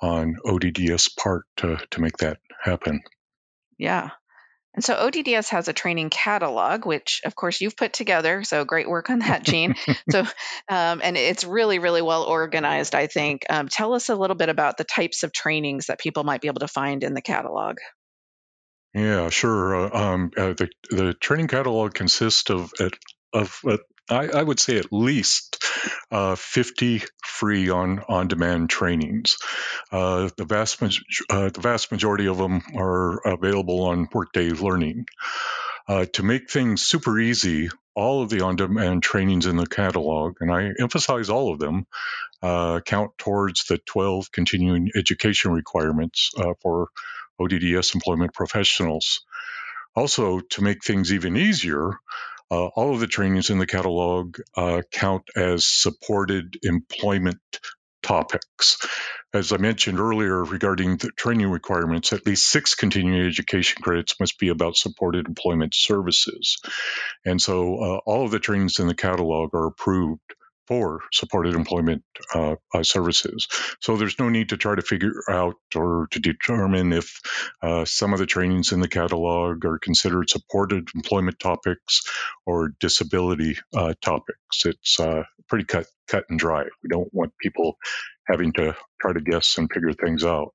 on 0.00 0.36
ODDS 0.44 1.16
part 1.16 1.44
to, 1.56 1.78
to 1.90 2.00
make 2.00 2.16
that 2.18 2.38
happen. 2.62 3.02
Yeah. 3.76 4.10
And 4.74 4.84
so 4.84 4.94
ODDS 4.94 5.50
has 5.50 5.68
a 5.68 5.72
training 5.72 6.10
catalog, 6.10 6.84
which 6.84 7.22
of 7.24 7.34
course 7.34 7.60
you've 7.60 7.76
put 7.76 7.92
together. 7.92 8.42
So 8.44 8.64
great 8.64 8.88
work 8.88 9.10
on 9.10 9.20
that, 9.20 9.44
Gene. 9.44 9.74
so, 10.10 10.20
um, 10.68 11.00
and 11.02 11.16
it's 11.16 11.44
really, 11.44 11.78
really 11.78 12.02
well 12.02 12.24
organized, 12.24 12.94
I 12.94 13.06
think. 13.06 13.44
Um, 13.50 13.68
tell 13.68 13.94
us 13.94 14.08
a 14.08 14.16
little 14.16 14.36
bit 14.36 14.48
about 14.48 14.76
the 14.76 14.84
types 14.84 15.22
of 15.22 15.32
trainings 15.32 15.86
that 15.86 16.00
people 16.00 16.24
might 16.24 16.40
be 16.40 16.48
able 16.48 16.60
to 16.60 16.68
find 16.68 17.04
in 17.04 17.14
the 17.14 17.22
catalog. 17.22 17.76
Yeah, 18.94 19.28
sure. 19.30 19.74
Uh, 19.74 19.90
um, 19.96 20.30
uh, 20.36 20.54
the 20.54 20.68
the 20.88 21.14
training 21.14 21.48
catalog 21.48 21.94
consists 21.94 22.48
of 22.50 22.72
of 23.32 23.60
uh, 23.66 23.78
I, 24.08 24.28
I, 24.28 24.42
would 24.42 24.60
say 24.60 24.76
at 24.78 24.92
least 24.92 25.63
uh, 26.10 26.36
50 26.36 27.02
free 27.24 27.70
on 27.70 28.02
on 28.08 28.28
demand 28.28 28.70
trainings. 28.70 29.36
Uh, 29.92 30.30
the 30.36 30.44
vast 30.44 30.82
uh, 30.82 31.50
the 31.50 31.60
vast 31.60 31.92
majority 31.92 32.26
of 32.26 32.38
them 32.38 32.62
are 32.76 33.20
available 33.26 33.84
on 33.84 34.08
Workday 34.12 34.50
Learning. 34.50 35.06
Uh, 35.86 36.06
to 36.14 36.22
make 36.22 36.50
things 36.50 36.82
super 36.82 37.18
easy, 37.18 37.68
all 37.94 38.22
of 38.22 38.30
the 38.30 38.40
on 38.40 38.56
demand 38.56 39.02
trainings 39.02 39.46
in 39.46 39.56
the 39.56 39.66
catalog, 39.66 40.36
and 40.40 40.50
I 40.50 40.70
emphasize 40.80 41.28
all 41.28 41.52
of 41.52 41.58
them, 41.58 41.86
uh, 42.42 42.80
count 42.80 43.12
towards 43.18 43.66
the 43.66 43.78
12 43.78 44.32
continuing 44.32 44.90
education 44.96 45.52
requirements 45.52 46.30
uh, 46.38 46.54
for 46.62 46.88
ODDS 47.40 47.94
employment 47.94 48.32
professionals. 48.32 49.20
Also, 49.94 50.40
to 50.40 50.62
make 50.62 50.82
things 50.82 51.12
even 51.12 51.36
easier, 51.36 51.90
uh, 52.54 52.66
all 52.76 52.94
of 52.94 53.00
the 53.00 53.06
trainings 53.08 53.50
in 53.50 53.58
the 53.58 53.66
catalog 53.66 54.38
uh, 54.56 54.82
count 54.92 55.24
as 55.34 55.66
supported 55.66 56.56
employment 56.62 57.40
topics. 58.02 58.76
As 59.32 59.52
I 59.52 59.56
mentioned 59.56 59.98
earlier 59.98 60.44
regarding 60.44 60.98
the 60.98 61.10
training 61.16 61.50
requirements, 61.50 62.12
at 62.12 62.26
least 62.26 62.46
six 62.46 62.76
continuing 62.76 63.26
education 63.26 63.82
credits 63.82 64.20
must 64.20 64.38
be 64.38 64.50
about 64.50 64.76
supported 64.76 65.26
employment 65.26 65.74
services. 65.74 66.58
And 67.24 67.42
so 67.42 67.76
uh, 67.78 68.00
all 68.06 68.24
of 68.24 68.30
the 68.30 68.38
trainings 68.38 68.78
in 68.78 68.86
the 68.86 68.94
catalog 68.94 69.52
are 69.54 69.66
approved 69.66 70.20
for 70.66 71.00
supported 71.12 71.54
employment 71.54 72.02
uh, 72.34 72.56
uh, 72.74 72.82
services. 72.82 73.48
So 73.80 73.96
there's 73.96 74.18
no 74.18 74.28
need 74.28 74.50
to 74.50 74.56
try 74.56 74.74
to 74.74 74.82
figure 74.82 75.22
out 75.28 75.56
or 75.74 76.08
to 76.12 76.20
determine 76.20 76.92
if 76.92 77.20
uh, 77.62 77.84
some 77.84 78.12
of 78.12 78.18
the 78.18 78.26
trainings 78.26 78.72
in 78.72 78.80
the 78.80 78.88
catalog 78.88 79.64
are 79.64 79.78
considered 79.78 80.30
supported 80.30 80.88
employment 80.94 81.38
topics 81.38 82.02
or 82.46 82.72
disability 82.80 83.58
uh, 83.76 83.94
topics. 84.02 84.64
It's 84.64 84.98
uh, 85.00 85.24
pretty 85.48 85.64
cut 85.64 85.86
cut 86.08 86.24
and 86.28 86.38
dry. 86.38 86.64
We 86.82 86.88
don't 86.88 87.12
want 87.12 87.32
people 87.40 87.76
having 88.26 88.52
to 88.54 88.76
try 89.00 89.12
to 89.12 89.20
guess 89.20 89.58
and 89.58 89.70
figure 89.72 89.92
things 89.92 90.24
out. 90.24 90.54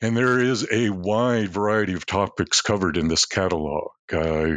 And 0.00 0.16
there 0.16 0.38
is 0.38 0.66
a 0.70 0.90
wide 0.90 1.48
variety 1.48 1.94
of 1.94 2.06
topics 2.06 2.60
covered 2.60 2.96
in 2.96 3.08
this 3.08 3.24
catalog. 3.26 3.88
Uh, 4.12 4.56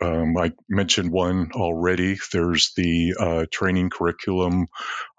um, 0.00 0.36
I 0.36 0.52
mentioned 0.68 1.12
one 1.12 1.50
already. 1.54 2.18
There's 2.32 2.72
the 2.76 3.14
uh, 3.18 3.46
training 3.50 3.90
curriculum 3.90 4.68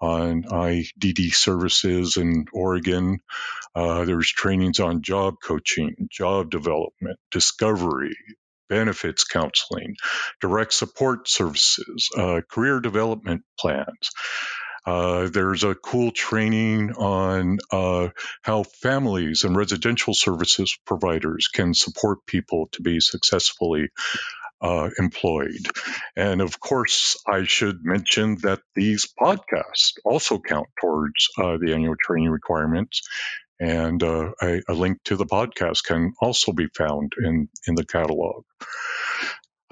on 0.00 0.44
IDD 0.44 1.32
services 1.34 2.16
in 2.16 2.46
Oregon. 2.52 3.18
Uh, 3.74 4.04
there's 4.04 4.30
trainings 4.30 4.80
on 4.80 5.02
job 5.02 5.36
coaching, 5.44 6.08
job 6.10 6.50
development, 6.50 7.18
discovery, 7.30 8.16
benefits 8.68 9.24
counseling, 9.24 9.96
direct 10.40 10.72
support 10.74 11.28
services, 11.28 12.10
uh, 12.16 12.42
career 12.50 12.80
development 12.80 13.42
plans. 13.58 14.10
Uh, 14.84 15.28
there's 15.28 15.64
a 15.64 15.74
cool 15.74 16.10
training 16.10 16.92
on 16.92 17.58
uh, 17.70 18.08
how 18.42 18.62
families 18.62 19.44
and 19.44 19.56
residential 19.56 20.14
services 20.14 20.76
providers 20.86 21.48
can 21.48 21.74
support 21.74 22.26
people 22.26 22.68
to 22.72 22.82
be 22.82 23.00
successfully 23.00 23.88
uh, 24.60 24.90
employed. 24.98 25.66
And 26.16 26.40
of 26.40 26.60
course, 26.60 27.16
I 27.26 27.44
should 27.44 27.84
mention 27.84 28.36
that 28.42 28.60
these 28.74 29.12
podcasts 29.20 29.94
also 30.04 30.38
count 30.38 30.68
towards 30.80 31.28
uh, 31.36 31.58
the 31.58 31.72
annual 31.74 31.96
training 32.00 32.30
requirements. 32.30 33.02
And 33.60 34.02
uh, 34.02 34.32
a, 34.42 34.62
a 34.68 34.74
link 34.74 34.98
to 35.04 35.16
the 35.16 35.26
podcast 35.26 35.84
can 35.84 36.14
also 36.20 36.52
be 36.52 36.66
found 36.76 37.12
in, 37.22 37.48
in 37.68 37.74
the 37.76 37.84
catalog. 37.84 38.44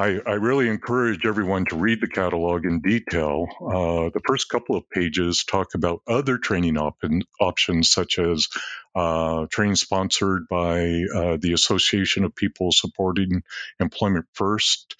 I, 0.00 0.19
I, 0.26 0.33
really 0.37 0.71
encourage 0.71 1.26
everyone 1.26 1.66
to 1.66 1.76
read 1.76 2.00
the 2.00 2.09
catalog 2.09 2.64
in 2.64 2.80
detail. 2.80 3.47
Uh, 3.61 4.09
the 4.09 4.23
first 4.26 4.49
couple 4.49 4.75
of 4.75 4.88
pages 4.88 5.45
talk 5.45 5.75
about 5.75 6.00
other 6.09 6.38
training 6.38 6.78
op- 6.78 7.04
options, 7.38 7.90
such 7.90 8.19
as 8.19 8.49
uh, 8.95 9.45
training 9.50 9.76
sponsored 9.76 10.49
by 10.49 11.02
uh, 11.14 11.37
the 11.38 11.52
Association 11.52 12.25
of 12.25 12.35
People 12.35 12.73
Supporting 12.73 13.42
Employment 13.78 14.25
First 14.33 14.97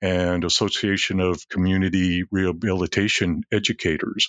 and 0.00 0.44
Association 0.44 1.18
of 1.18 1.48
Community 1.48 2.22
Rehabilitation 2.30 3.42
Educators. 3.50 4.28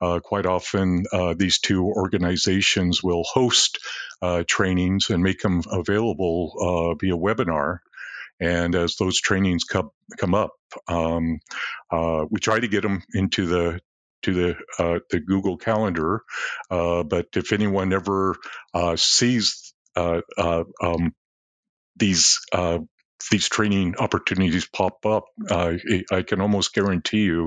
Uh, 0.00 0.20
quite 0.20 0.46
often, 0.46 1.04
uh, 1.12 1.34
these 1.34 1.58
two 1.58 1.84
organizations 1.84 3.02
will 3.02 3.24
host 3.24 3.78
uh, 4.22 4.42
trainings 4.48 5.10
and 5.10 5.22
make 5.22 5.40
them 5.40 5.60
available 5.70 6.96
via 6.98 7.14
webinar. 7.14 7.80
And 8.40 8.74
as 8.74 8.96
those 8.96 9.20
trainings 9.20 9.64
come 9.64 9.90
come 10.18 10.34
up, 10.34 10.50
um, 10.88 11.38
uh, 11.90 12.26
we 12.30 12.40
try 12.40 12.60
to 12.60 12.68
get 12.68 12.82
them 12.82 13.02
into 13.14 13.46
the 13.46 13.80
to 14.22 14.34
the 14.34 14.56
uh, 14.78 14.98
the 15.10 15.20
Google 15.20 15.56
Calendar. 15.56 16.22
Uh, 16.70 17.02
but 17.02 17.26
if 17.34 17.52
anyone 17.52 17.92
ever 17.92 18.36
uh, 18.74 18.96
sees 18.96 19.72
uh, 19.94 20.20
uh, 20.36 20.64
um, 20.82 21.14
these 21.96 22.38
these 23.30 23.48
training 23.48 23.94
opportunities 23.98 24.66
pop 24.66 25.06
up, 25.06 25.24
I 25.50 26.22
can 26.26 26.40
almost 26.42 26.74
guarantee 26.74 27.22
you 27.22 27.46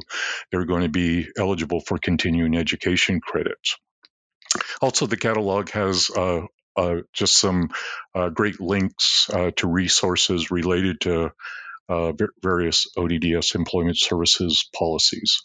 they're 0.51 0.65
going 0.65 0.84
to 0.84 0.89
be 0.89 1.27
eligible 1.38 1.81
for 1.81 2.00
continuing 2.00 2.58
education 2.58 3.22
credits. 3.22 3.77
Also, 4.81 5.05
the 5.05 5.17
catalog 5.17 5.69
has 5.69 6.10
uh, 6.10 6.41
uh, 6.41 6.46
just 7.13 7.35
some 7.35 7.69
uh, 8.15 8.29
great 8.29 8.59
links 8.59 9.29
uh, 9.29 9.51
to 9.57 9.67
resources 9.67 10.51
related 10.51 11.01
to 11.01 11.31
uh, 11.89 12.13
various 12.41 12.88
ODDS 12.97 13.55
employment 13.55 13.97
services 13.97 14.69
policies. 14.75 15.41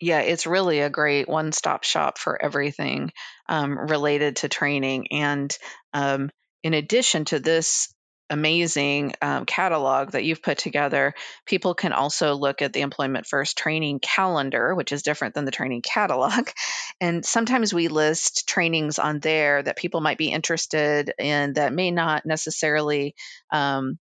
Yeah, 0.00 0.20
it's 0.20 0.46
really 0.46 0.80
a 0.80 0.90
great 0.90 1.28
one 1.28 1.50
stop 1.50 1.82
shop 1.82 2.18
for 2.18 2.40
everything 2.40 3.10
um, 3.48 3.76
related 3.76 4.36
to 4.36 4.48
training. 4.48 5.08
And 5.10 5.56
um, 5.92 6.30
in 6.62 6.74
addition 6.74 7.24
to 7.26 7.40
this 7.40 7.92
amazing 8.30 9.14
um, 9.22 9.46
catalog 9.46 10.12
that 10.12 10.24
you've 10.24 10.42
put 10.42 10.58
together, 10.58 11.14
people 11.46 11.74
can 11.74 11.92
also 11.92 12.34
look 12.34 12.62
at 12.62 12.72
the 12.72 12.80
Employment 12.80 13.26
First 13.26 13.58
training 13.58 14.00
calendar, 14.00 14.74
which 14.74 14.92
is 14.92 15.02
different 15.02 15.34
than 15.34 15.44
the 15.44 15.50
training 15.50 15.82
catalog. 15.82 16.48
And 17.00 17.24
sometimes 17.24 17.72
we 17.72 17.86
list 17.86 18.48
trainings 18.48 18.98
on 18.98 19.20
there 19.20 19.62
that 19.62 19.76
people 19.76 20.00
might 20.00 20.18
be 20.18 20.32
interested 20.32 21.12
in 21.16 21.52
that 21.52 21.72
may 21.72 21.92
not 21.92 22.26
necessarily 22.26 23.14
um, 23.52 23.98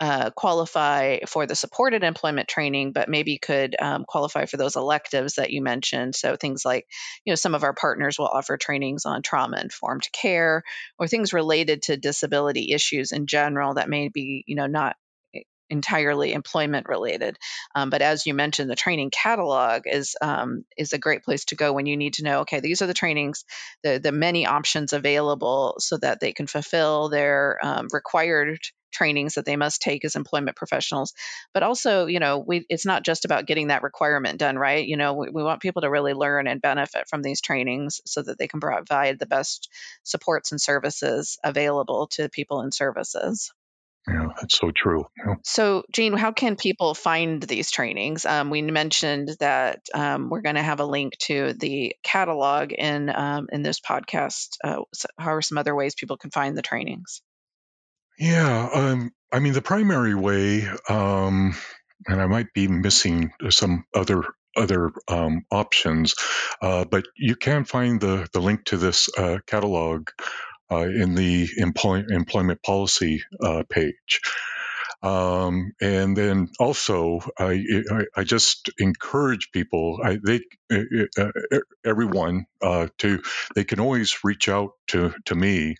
uh, 0.00 0.30
qualify 0.30 1.18
for 1.26 1.46
the 1.46 1.54
supported 1.54 2.02
employment 2.02 2.48
training, 2.48 2.92
but 2.92 3.08
maybe 3.10 3.36
could 3.36 3.76
um, 3.78 4.04
qualify 4.08 4.46
for 4.46 4.56
those 4.56 4.76
electives 4.76 5.34
that 5.34 5.50
you 5.50 5.62
mentioned. 5.62 6.14
So 6.14 6.36
things 6.36 6.64
like, 6.64 6.86
you 7.24 7.32
know, 7.32 7.36
some 7.36 7.54
of 7.54 7.64
our 7.64 7.74
partners 7.74 8.18
will 8.18 8.26
offer 8.26 8.56
trainings 8.56 9.04
on 9.04 9.20
trauma 9.20 9.60
informed 9.60 10.08
care 10.10 10.62
or 10.98 11.06
things 11.06 11.34
related 11.34 11.82
to 11.82 11.98
disability 11.98 12.72
issues 12.72 13.12
in 13.12 13.26
general 13.26 13.74
that 13.74 13.90
may 13.90 14.08
be, 14.08 14.42
you 14.46 14.56
know, 14.56 14.66
not 14.66 14.96
entirely 15.70 16.32
employment 16.32 16.88
related. 16.88 17.38
Um, 17.74 17.90
but 17.90 18.02
as 18.02 18.26
you 18.26 18.34
mentioned, 18.34 18.70
the 18.70 18.76
training 18.76 19.10
catalog 19.10 19.82
is 19.86 20.16
um, 20.20 20.64
is 20.76 20.92
a 20.92 20.98
great 20.98 21.22
place 21.22 21.44
to 21.46 21.56
go 21.56 21.72
when 21.72 21.86
you 21.86 21.96
need 21.96 22.14
to 22.14 22.24
know. 22.24 22.40
Okay, 22.40 22.60
these 22.60 22.82
are 22.82 22.86
the 22.86 22.94
trainings, 22.94 23.44
the 23.82 23.98
the 23.98 24.12
many 24.12 24.46
options 24.46 24.92
available, 24.92 25.76
so 25.78 25.96
that 25.98 26.20
they 26.20 26.32
can 26.32 26.46
fulfill 26.46 27.08
their 27.08 27.58
um, 27.62 27.88
required 27.92 28.60
trainings 28.90 29.34
that 29.34 29.44
they 29.44 29.56
must 29.56 29.80
take 29.80 30.04
as 30.04 30.16
employment 30.16 30.56
professionals 30.56 31.12
but 31.54 31.62
also 31.62 32.06
you 32.06 32.18
know 32.18 32.38
we 32.38 32.66
it's 32.68 32.86
not 32.86 33.04
just 33.04 33.24
about 33.24 33.46
getting 33.46 33.68
that 33.68 33.82
requirement 33.82 34.38
done 34.38 34.56
right 34.56 34.86
you 34.86 34.96
know 34.96 35.14
we, 35.14 35.28
we 35.30 35.42
want 35.42 35.62
people 35.62 35.82
to 35.82 35.90
really 35.90 36.12
learn 36.12 36.46
and 36.46 36.60
benefit 36.60 37.08
from 37.08 37.22
these 37.22 37.40
trainings 37.40 38.00
so 38.04 38.22
that 38.22 38.38
they 38.38 38.48
can 38.48 38.60
provide 38.60 39.18
the 39.18 39.26
best 39.26 39.70
supports 40.02 40.52
and 40.52 40.60
services 40.60 41.38
available 41.44 42.08
to 42.08 42.28
people 42.28 42.62
in 42.62 42.72
services 42.72 43.52
yeah, 44.08 44.28
that's 44.40 44.58
so 44.58 44.70
true. 44.74 45.06
Yeah. 45.18 45.34
So, 45.44 45.84
Gene, 45.92 46.14
how 46.14 46.32
can 46.32 46.56
people 46.56 46.94
find 46.94 47.42
these 47.42 47.70
trainings? 47.70 48.24
Um, 48.24 48.48
we 48.50 48.62
mentioned 48.62 49.30
that 49.40 49.80
um, 49.92 50.30
we're 50.30 50.40
going 50.40 50.54
to 50.54 50.62
have 50.62 50.80
a 50.80 50.86
link 50.86 51.18
to 51.18 51.52
the 51.52 51.94
catalog 52.02 52.72
in 52.72 53.10
um, 53.10 53.48
in 53.52 53.62
this 53.62 53.80
podcast. 53.80 54.56
Uh, 54.64 54.82
so 54.94 55.08
how 55.18 55.34
are 55.34 55.42
some 55.42 55.58
other 55.58 55.74
ways 55.74 55.94
people 55.94 56.16
can 56.16 56.30
find 56.30 56.56
the 56.56 56.62
trainings? 56.62 57.20
Yeah, 58.18 58.68
um, 58.72 59.12
I 59.32 59.38
mean, 59.38 59.52
the 59.52 59.62
primary 59.62 60.14
way, 60.14 60.66
um, 60.88 61.54
and 62.06 62.20
I 62.20 62.26
might 62.26 62.52
be 62.54 62.68
missing 62.68 63.32
some 63.50 63.84
other 63.94 64.24
other 64.56 64.90
um, 65.08 65.44
options, 65.50 66.14
uh, 66.60 66.84
but 66.84 67.04
you 67.16 67.36
can 67.36 67.64
find 67.64 68.00
the 68.00 68.28
the 68.32 68.40
link 68.40 68.64
to 68.66 68.78
this 68.78 69.10
uh, 69.16 69.38
catalog 69.46 70.08
in 70.70 71.14
the 71.14 71.48
employ- 71.56 72.04
employment 72.08 72.62
policy 72.62 73.22
uh, 73.42 73.62
page. 73.68 74.20
Um, 75.02 75.72
and 75.80 76.14
then 76.14 76.50
also, 76.58 77.20
I, 77.38 77.64
I, 77.90 78.04
I, 78.18 78.24
just 78.24 78.68
encourage 78.78 79.50
people, 79.50 79.98
I, 80.04 80.18
they, 80.22 80.40
uh, 80.70 80.82
uh 81.16 81.58
everyone, 81.86 82.44
uh, 82.60 82.88
to, 82.98 83.22
they 83.54 83.64
can 83.64 83.80
always 83.80 84.22
reach 84.24 84.50
out 84.50 84.72
to, 84.88 85.14
to 85.24 85.34
me 85.34 85.76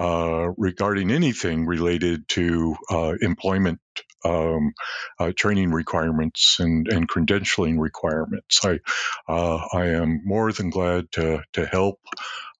uh, 0.00 0.48
regarding 0.56 1.12
anything 1.12 1.64
related 1.64 2.28
to 2.30 2.74
uh, 2.90 3.14
employment 3.20 3.78
um, 4.24 4.72
uh, 5.20 5.30
training 5.36 5.70
requirements 5.70 6.58
and, 6.58 6.88
and, 6.88 7.08
credentialing 7.08 7.78
requirements. 7.78 8.60
I, 8.64 8.80
I 9.28 9.86
am 9.90 10.22
more 10.24 10.50
than 10.50 10.70
glad 10.70 11.12
to, 11.12 11.42
to 11.52 11.66
help 11.66 12.00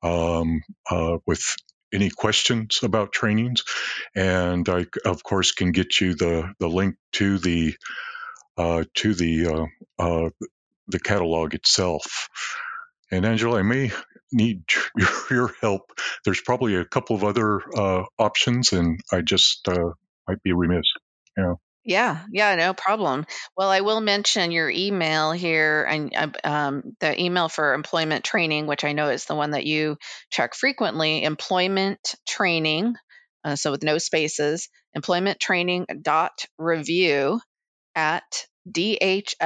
um, 0.05 0.63
with 1.27 1.57
any 1.93 2.11
questions 2.11 2.81
about 2.83 3.13
trainings. 3.13 3.65
And 4.15 4.69
I, 4.69 4.87
of 5.05 5.23
course, 5.23 5.53
can 5.53 5.73
get 5.73 6.01
you 6.01 6.15
the, 6.15 6.53
the 6.59 6.69
link 6.69 6.97
to 7.13 7.39
the 7.39 7.75
uh, 8.57 8.85
to 8.95 9.15
the 9.15 9.47
uh, 9.47 9.67
uh, 10.03 10.31
the 10.89 10.99
catalog 10.99 11.55
itself. 11.55 12.29
And 13.11 13.25
Angela, 13.25 13.59
I 13.59 13.63
may 13.63 13.93
need 14.33 14.65
your, 15.31 15.53
help. 15.61 15.93
There's 16.25 16.41
probably 16.41 16.77
a 16.77 16.85
couple 16.85 17.17
of 17.17 17.25
other 17.25 17.61
uh, 17.77 18.05
options, 18.19 18.73
and 18.73 19.01
I 19.13 19.21
just 19.21 19.69
uh, 19.69 19.91
might 20.29 20.43
be 20.43 20.53
remiss. 20.53 20.87
Yeah. 21.37 21.55
Yeah, 21.87 22.25
yeah, 22.33 22.57
no 22.57 22.75
problem. 22.75 23.27
Well, 23.57 23.71
I 23.71 23.81
will 23.81 24.01
mention 24.01 24.51
your 24.51 24.69
email 24.69 25.31
here 25.31 25.85
and 25.89 26.13
uh, 26.17 26.29
um, 26.43 26.97
the 26.99 27.23
email 27.23 27.49
for 27.49 27.75
employment 27.75 28.25
training, 28.25 28.67
which 28.67 28.83
I 28.85 28.93
know 28.93 29.09
is 29.09 29.25
the 29.27 29.37
one 29.37 29.53
that 29.53 29.67
you 29.67 29.97
check 30.31 30.55
frequently 30.57 31.23
employment 31.23 32.17
training. 32.27 32.97
Uh, 33.45 33.55
so 33.55 33.71
with 33.71 33.85
no 33.85 33.99
spaces, 33.99 34.69
employment 34.95 35.39
training 35.39 35.87
dot 36.03 36.45
review 36.59 37.41
at 37.97 38.47
dhsoha 38.71 39.37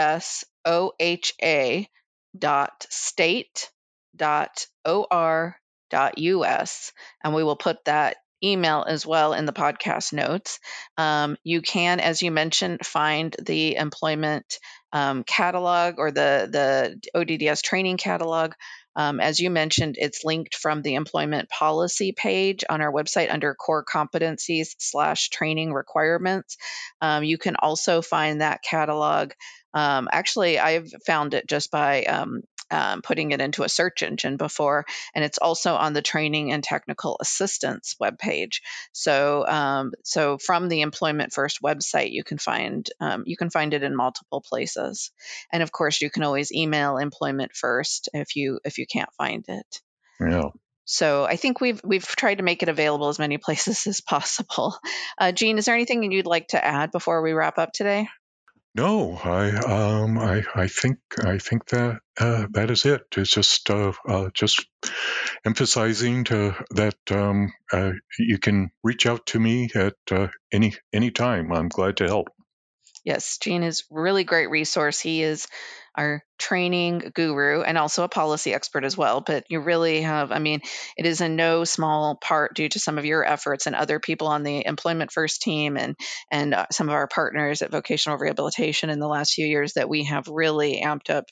dot 2.38 2.86
state 2.90 3.70
dot 4.16 4.66
or 4.86 5.56
dot 5.90 6.18
us. 6.18 6.92
And 7.22 7.34
we 7.34 7.44
will 7.44 7.56
put 7.56 7.84
that 7.84 8.16
email 8.42 8.84
as 8.86 9.06
well 9.06 9.32
in 9.32 9.46
the 9.46 9.52
podcast 9.52 10.12
notes. 10.12 10.58
Um, 10.96 11.36
you 11.44 11.62
can, 11.62 12.00
as 12.00 12.22
you 12.22 12.30
mentioned, 12.30 12.84
find 12.84 13.34
the 13.40 13.76
employment 13.76 14.58
um, 14.92 15.24
catalog 15.24 15.94
or 15.98 16.10
the 16.10 16.48
the 16.50 17.18
ODDS 17.18 17.62
training 17.62 17.96
catalog. 17.96 18.52
Um, 18.96 19.20
as 19.20 19.38
you 19.38 19.50
mentioned, 19.50 19.96
it's 19.98 20.24
linked 20.24 20.56
from 20.56 20.82
the 20.82 20.94
employment 20.94 21.48
policy 21.48 22.12
page 22.12 22.64
on 22.68 22.80
our 22.80 22.92
website 22.92 23.32
under 23.32 23.54
core 23.54 23.84
competencies 23.84 24.74
slash 24.78 25.30
training 25.30 25.72
requirements. 25.72 26.56
Um, 27.00 27.22
you 27.22 27.38
can 27.38 27.54
also 27.56 28.02
find 28.02 28.40
that 28.40 28.62
catalog 28.62 29.32
um, 29.72 30.08
actually, 30.10 30.58
I've 30.58 30.90
found 31.06 31.34
it 31.34 31.46
just 31.46 31.70
by 31.70 32.02
um, 32.04 32.42
um, 32.70 33.02
putting 33.02 33.32
it 33.32 33.40
into 33.40 33.62
a 33.62 33.68
search 33.68 34.02
engine 34.02 34.36
before, 34.36 34.86
and 35.14 35.24
it's 35.24 35.38
also 35.38 35.74
on 35.74 35.92
the 35.92 36.02
training 36.02 36.52
and 36.52 36.62
technical 36.62 37.16
assistance 37.20 37.96
webpage. 38.00 38.60
So, 38.92 39.46
um, 39.46 39.92
so 40.04 40.38
from 40.38 40.68
the 40.68 40.82
Employment 40.82 41.32
First 41.32 41.62
website, 41.62 42.12
you 42.12 42.24
can 42.24 42.38
find 42.38 42.88
um, 43.00 43.24
you 43.26 43.36
can 43.36 43.50
find 43.50 43.74
it 43.74 43.82
in 43.82 43.96
multiple 43.96 44.40
places, 44.40 45.10
and 45.52 45.62
of 45.62 45.72
course, 45.72 46.00
you 46.00 46.10
can 46.10 46.22
always 46.22 46.52
email 46.52 46.96
Employment 46.96 47.52
First 47.54 48.08
if 48.14 48.36
you 48.36 48.60
if 48.64 48.78
you 48.78 48.86
can't 48.86 49.12
find 49.14 49.44
it. 49.48 49.80
Yeah. 50.20 50.50
So 50.84 51.24
I 51.24 51.36
think 51.36 51.60
we've 51.60 51.80
we've 51.84 52.04
tried 52.04 52.38
to 52.38 52.44
make 52.44 52.64
it 52.64 52.68
available 52.68 53.08
as 53.08 53.18
many 53.20 53.38
places 53.46 53.86
as 53.86 54.00
possible. 54.00 54.76
Uh, 55.16 55.32
Gene, 55.32 55.58
is 55.58 55.66
there 55.66 55.74
anything 55.74 56.10
you'd 56.10 56.26
like 56.26 56.48
to 56.48 56.64
add 56.64 56.90
before 56.90 57.22
we 57.22 57.32
wrap 57.32 57.58
up 57.58 57.72
today? 57.72 58.08
No, 58.74 59.16
I 59.22 59.50
um 59.56 60.18
I 60.18 60.44
I 60.54 60.68
think 60.68 60.98
I 61.22 61.38
think 61.38 61.66
that 61.68 62.00
uh, 62.18 62.46
that 62.52 62.70
is 62.70 62.86
it. 62.86 63.02
It's 63.16 63.30
just 63.30 63.70
uh, 63.70 63.92
uh, 64.08 64.30
just 64.34 64.66
emphasizing 65.46 66.24
to 66.24 66.54
that 66.72 66.96
um, 67.12 67.52
uh, 67.72 67.92
you 68.18 68.38
can 68.38 68.70
reach 68.84 69.06
out 69.06 69.26
to 69.28 69.40
me 69.40 69.70
at 69.74 69.94
uh, 70.12 70.28
any 70.52 70.74
any 70.92 71.10
time. 71.12 71.52
I'm 71.52 71.68
glad 71.68 71.98
to 71.98 72.06
help. 72.08 72.28
Yes, 73.04 73.38
Gene 73.38 73.62
is 73.62 73.84
really 73.90 74.24
great 74.24 74.50
resource. 74.50 75.00
He 75.00 75.22
is 75.22 75.46
our 75.96 76.22
training 76.38 77.10
guru 77.14 77.62
and 77.62 77.76
also 77.76 78.04
a 78.04 78.08
policy 78.08 78.54
expert 78.54 78.84
as 78.84 78.96
well. 78.96 79.20
But 79.20 79.44
you 79.48 79.60
really 79.60 80.02
have, 80.02 80.30
I 80.32 80.38
mean, 80.38 80.60
it 80.96 81.06
is 81.06 81.20
in 81.20 81.34
no 81.36 81.64
small 81.64 82.16
part 82.16 82.54
due 82.54 82.68
to 82.68 82.78
some 82.78 82.98
of 82.98 83.04
your 83.04 83.24
efforts 83.24 83.66
and 83.66 83.74
other 83.74 83.98
people 83.98 84.28
on 84.28 84.42
the 84.42 84.64
Employment 84.64 85.12
First 85.12 85.42
team 85.42 85.76
and 85.76 85.96
and 86.30 86.54
uh, 86.54 86.66
some 86.70 86.88
of 86.88 86.94
our 86.94 87.08
partners 87.08 87.62
at 87.62 87.72
Vocational 87.72 88.18
Rehabilitation 88.18 88.90
in 88.90 89.00
the 89.00 89.08
last 89.08 89.34
few 89.34 89.46
years 89.46 89.74
that 89.74 89.88
we 89.88 90.04
have 90.04 90.28
really 90.28 90.80
amped 90.84 91.10
up 91.10 91.24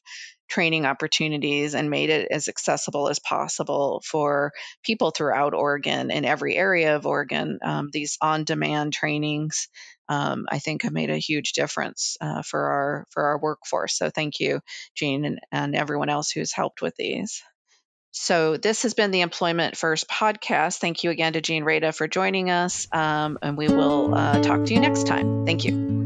training 0.49 0.87
opportunities 0.87 1.75
and 1.75 1.91
made 1.91 2.11
it 2.11 2.29
as 2.31 2.49
accessible 2.49 3.09
as 3.09 3.19
possible 3.19 4.03
for 4.05 4.53
people 4.83 5.11
throughout 5.11 5.55
Oregon 5.55 6.11
in 6.11 6.25
every 6.25 6.57
area 6.57 6.97
of 6.97 7.07
Oregon. 7.07 7.59
Um, 7.63 7.89
these 7.93 8.17
on 8.21 8.45
demand 8.45 8.93
trainings, 8.93 9.69
um, 10.09 10.47
I 10.51 10.59
think, 10.59 10.83
have 10.83 10.93
made 10.93 11.11
a 11.11 11.19
huge 11.19 11.53
difference 11.53 12.17
uh, 12.21 12.43
for 12.43 12.61
our 12.61 13.07
for 13.11 13.25
our 13.25 13.39
workforce. 13.39 13.97
So 13.97 14.11
thank 14.11 14.41
you, 14.41 14.61
Gene, 14.95 15.25
and, 15.25 15.39
and 15.53 15.77
everyone 15.77 16.09
else 16.09 16.31
who's 16.31 16.53
helped 16.53 16.83
with 16.83 16.97
these. 16.97 17.43
So, 18.11 18.57
this 18.57 18.83
has 18.83 18.95
been 18.95 19.11
the 19.11 19.21
Employment 19.21 19.77
First 19.77 20.09
podcast. 20.09 20.79
Thank 20.79 21.05
you 21.05 21.11
again 21.11 21.35
to 21.35 21.41
Gene 21.41 21.63
Rada 21.63 21.93
for 21.93 22.09
joining 22.09 22.51
us, 22.51 22.89
um, 22.91 23.39
and 23.43 23.57
we 23.57 23.69
will 23.69 24.15
uh, 24.15 24.41
talk 24.41 24.65
to 24.65 24.75
you 24.75 24.81
next 24.81 25.07
time. 25.07 25.45
Thank 25.45 25.65
you. 25.65 25.98